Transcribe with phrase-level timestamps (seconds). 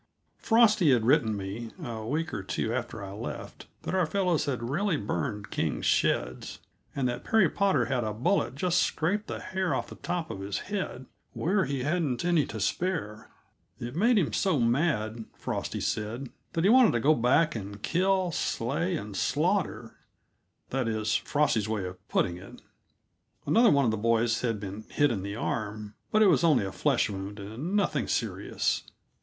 [0.39, 4.67] Frosty had written me, a week or two after I left, that our fellows had
[4.71, 6.57] really burned King's sheds,
[6.95, 10.39] and that Perry Potter had a bullet just scrape the hair off the top of
[10.39, 13.29] his head, where he hadn't any to spare.
[13.79, 18.31] It made him so mad, Frosty said, that he wanted to go back and kill,
[18.31, 19.97] slay, and slaughter
[20.71, 22.59] that is Frosty's way of putting it.
[23.45, 26.65] Another one of the boys had been hit in the arm, but it was only
[26.65, 28.81] a flesh wound and nothing serious.